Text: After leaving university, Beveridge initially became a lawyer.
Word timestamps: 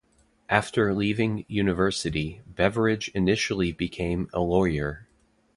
After 0.49 0.95
leaving 0.95 1.45
university, 1.47 2.41
Beveridge 2.47 3.09
initially 3.09 3.71
became 3.71 4.29
a 4.33 4.39
lawyer. 4.39 5.07